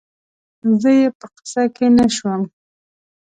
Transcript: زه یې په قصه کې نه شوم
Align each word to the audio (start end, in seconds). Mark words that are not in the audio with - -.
زه 0.81 0.89
یې 0.99 1.07
په 1.19 1.25
قصه 1.35 1.63
کې 1.75 1.87
نه 1.97 2.05
شوم 2.15 2.41